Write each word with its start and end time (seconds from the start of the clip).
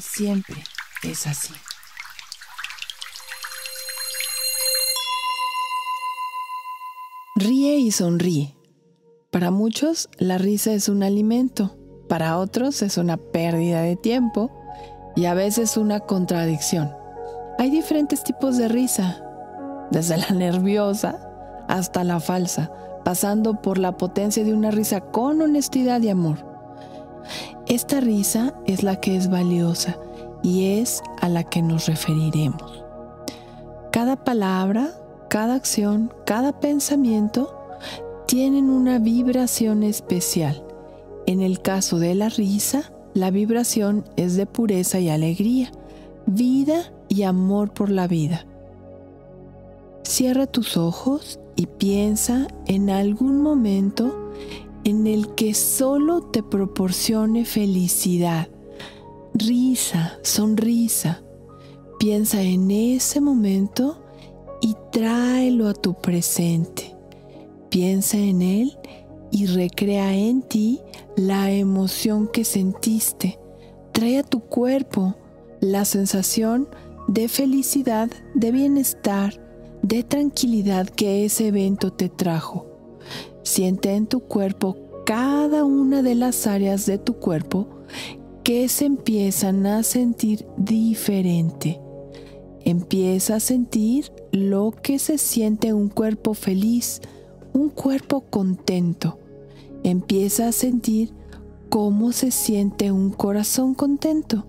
Siempre 0.00 0.62
es 1.02 1.26
así. 1.26 1.54
Ríe 7.34 7.76
y 7.76 7.90
sonríe. 7.90 8.56
Para 9.30 9.50
muchos, 9.50 10.08
la 10.18 10.38
risa 10.38 10.72
es 10.72 10.88
un 10.88 11.02
alimento, 11.02 11.76
para 12.08 12.38
otros 12.38 12.82
es 12.82 12.96
una 12.96 13.16
pérdida 13.16 13.82
de 13.82 13.96
tiempo 13.96 14.50
y 15.14 15.26
a 15.26 15.34
veces 15.34 15.76
una 15.76 16.00
contradicción. 16.00 16.92
Hay 17.58 17.70
diferentes 17.70 18.22
tipos 18.24 18.56
de 18.56 18.68
risa, 18.68 19.22
desde 19.90 20.16
la 20.16 20.30
nerviosa 20.34 21.18
hasta 21.68 22.04
la 22.04 22.20
falsa, 22.20 22.72
pasando 23.04 23.60
por 23.60 23.78
la 23.78 23.96
potencia 23.96 24.44
de 24.44 24.54
una 24.54 24.70
risa 24.70 25.00
con 25.00 25.42
honestidad 25.42 26.00
y 26.02 26.08
amor. 26.08 26.47
Esta 27.68 28.00
risa 28.00 28.54
es 28.66 28.82
la 28.82 28.98
que 28.98 29.14
es 29.14 29.28
valiosa 29.28 29.98
y 30.42 30.78
es 30.80 31.02
a 31.20 31.28
la 31.28 31.44
que 31.44 31.60
nos 31.60 31.86
referiremos. 31.86 32.82
Cada 33.92 34.16
palabra, 34.24 34.90
cada 35.28 35.54
acción, 35.54 36.10
cada 36.24 36.60
pensamiento 36.60 37.54
tienen 38.26 38.70
una 38.70 38.98
vibración 38.98 39.82
especial. 39.82 40.64
En 41.26 41.42
el 41.42 41.60
caso 41.60 41.98
de 41.98 42.14
la 42.14 42.30
risa, 42.30 42.90
la 43.12 43.30
vibración 43.30 44.04
es 44.16 44.36
de 44.36 44.46
pureza 44.46 44.98
y 44.98 45.10
alegría, 45.10 45.70
vida 46.24 46.90
y 47.10 47.24
amor 47.24 47.74
por 47.74 47.90
la 47.90 48.06
vida. 48.06 48.46
Cierra 50.04 50.46
tus 50.46 50.78
ojos 50.78 51.38
y 51.54 51.66
piensa 51.66 52.48
en 52.64 52.88
algún 52.88 53.42
momento 53.42 54.30
en 54.88 55.06
el 55.06 55.34
que 55.34 55.54
solo 55.54 56.22
te 56.22 56.42
proporcione 56.42 57.44
felicidad, 57.44 58.48
risa, 59.34 60.18
sonrisa. 60.22 61.22
Piensa 61.98 62.42
en 62.42 62.70
ese 62.70 63.20
momento 63.20 64.02
y 64.60 64.76
tráelo 64.92 65.68
a 65.68 65.74
tu 65.74 65.94
presente. 65.94 66.96
Piensa 67.68 68.16
en 68.16 68.42
él 68.42 68.78
y 69.30 69.46
recrea 69.46 70.14
en 70.14 70.42
ti 70.42 70.80
la 71.16 71.50
emoción 71.50 72.28
que 72.28 72.44
sentiste. 72.44 73.38
Trae 73.92 74.18
a 74.18 74.22
tu 74.22 74.40
cuerpo 74.40 75.16
la 75.60 75.84
sensación 75.84 76.68
de 77.08 77.28
felicidad, 77.28 78.08
de 78.34 78.52
bienestar, 78.52 79.34
de 79.82 80.02
tranquilidad 80.02 80.88
que 80.88 81.24
ese 81.24 81.48
evento 81.48 81.92
te 81.92 82.08
trajo. 82.08 82.67
Siente 83.48 83.94
en 83.94 84.06
tu 84.06 84.20
cuerpo 84.20 84.76
cada 85.06 85.64
una 85.64 86.02
de 86.02 86.14
las 86.14 86.46
áreas 86.46 86.84
de 86.84 86.98
tu 86.98 87.14
cuerpo 87.14 87.66
que 88.44 88.68
se 88.68 88.84
empiezan 88.84 89.64
a 89.64 89.82
sentir 89.84 90.44
diferente. 90.58 91.80
Empieza 92.60 93.36
a 93.36 93.40
sentir 93.40 94.12
lo 94.32 94.72
que 94.82 94.98
se 94.98 95.16
siente 95.16 95.72
un 95.72 95.88
cuerpo 95.88 96.34
feliz, 96.34 97.00
un 97.54 97.70
cuerpo 97.70 98.20
contento. 98.20 99.18
Empieza 99.82 100.48
a 100.48 100.52
sentir 100.52 101.14
cómo 101.70 102.12
se 102.12 102.30
siente 102.30 102.92
un 102.92 103.08
corazón 103.08 103.74
contento. 103.74 104.44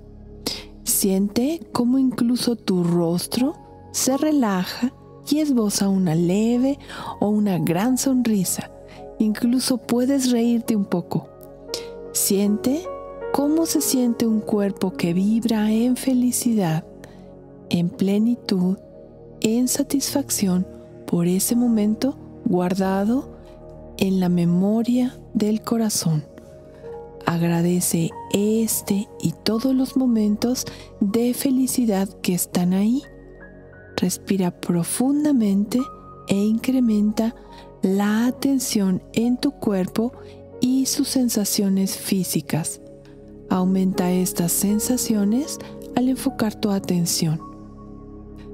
Siente 0.83 1.61
cómo 1.71 1.99
incluso 1.99 2.57
tu 2.57 2.83
rostro 2.83 3.53
se 3.93 4.17
relaja 4.17 4.93
y 5.29 5.39
esboza 5.39 5.87
una 5.87 6.15
leve 6.15 6.77
o 7.21 7.29
una 7.29 7.59
gran 7.59 7.97
sonrisa. 7.97 8.71
Incluso 9.19 9.77
puedes 9.77 10.31
reírte 10.31 10.75
un 10.75 10.85
poco. 10.85 11.27
Siente 12.13 12.83
cómo 13.33 13.65
se 13.65 13.81
siente 13.81 14.25
un 14.25 14.39
cuerpo 14.39 14.93
que 14.93 15.13
vibra 15.13 15.71
en 15.71 15.97
felicidad, 15.97 16.85
en 17.69 17.89
plenitud, 17.89 18.77
en 19.41 19.67
satisfacción 19.67 20.65
por 21.05 21.27
ese 21.27 21.55
momento 21.55 22.17
guardado 22.45 23.29
en 23.97 24.19
la 24.19 24.29
memoria 24.29 25.19
del 25.33 25.61
corazón. 25.61 26.23
Agradece 27.25 28.09
este 28.31 29.07
y 29.21 29.33
todos 29.43 29.75
los 29.75 29.97
momentos 29.97 30.65
de 30.99 31.33
felicidad 31.33 32.07
que 32.21 32.33
están 32.33 32.73
ahí. 32.73 33.03
Respira 33.97 34.51
profundamente 34.51 35.79
e 36.27 36.35
incrementa 36.35 37.35
la 37.81 38.25
atención 38.25 39.01
en 39.13 39.37
tu 39.37 39.51
cuerpo 39.51 40.11
y 40.61 40.85
sus 40.85 41.07
sensaciones 41.07 41.97
físicas. 41.97 42.81
Aumenta 43.49 44.11
estas 44.11 44.51
sensaciones 44.51 45.57
al 45.95 46.09
enfocar 46.09 46.55
tu 46.55 46.71
atención. 46.71 47.41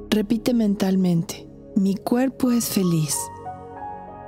Repite 0.10 0.54
mentalmente, 0.54 1.48
mi 1.76 1.96
cuerpo 1.96 2.52
es 2.52 2.66
feliz. 2.66 3.18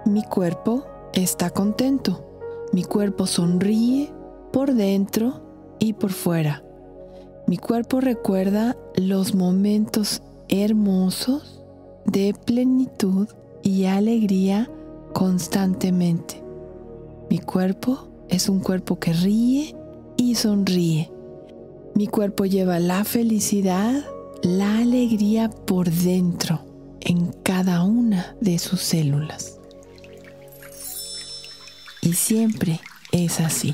Mi 0.06 0.24
cuerpo 0.24 0.86
está 1.14 1.50
contento. 1.50 2.24
Mi 2.74 2.84
cuerpo 2.84 3.26
sonríe 3.28 4.12
por 4.52 4.74
dentro 4.74 5.42
y 5.80 5.94
por 5.94 6.12
fuera. 6.12 6.64
Mi 7.48 7.58
cuerpo 7.58 8.02
recuerda 8.02 8.76
los 8.96 9.34
momentos 9.34 10.22
hermosos 10.50 11.64
de 12.06 12.34
plenitud 12.34 13.30
y 13.64 13.86
alegría 13.86 14.70
constantemente. 15.18 16.44
Mi 17.28 17.40
cuerpo 17.40 18.08
es 18.30 18.50
un 18.50 18.60
cuerpo 18.60 19.00
que 19.00 19.14
ríe 19.14 19.76
y 20.16 20.36
sonríe. 20.36 21.12
Mi 21.96 22.06
cuerpo 22.06 22.46
lleva 22.46 22.78
la 22.78 23.04
felicidad, 23.04 24.06
la 24.44 24.78
alegría 24.78 25.50
por 25.50 25.90
dentro 25.90 26.62
en 27.00 27.32
cada 27.32 27.84
una 27.84 28.36
de 28.42 28.60
sus 28.60 28.80
células. 28.80 29.58
Y 32.04 32.14
siempre 32.14 32.80
es 33.12 33.40
así. 33.40 33.74